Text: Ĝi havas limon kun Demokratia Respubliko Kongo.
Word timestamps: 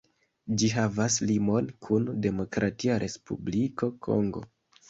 Ĝi 0.61 0.69
havas 0.75 1.17
limon 1.31 1.69
kun 1.87 2.09
Demokratia 2.25 2.99
Respubliko 3.05 3.95
Kongo. 4.09 4.45